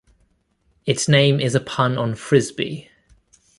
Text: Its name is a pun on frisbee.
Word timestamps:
Its 0.87 1.07
name 1.07 1.39
is 1.39 1.53
a 1.53 1.59
pun 1.59 1.95
on 1.95 2.15
frisbee. 2.15 2.89